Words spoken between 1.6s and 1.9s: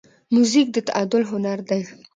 دی.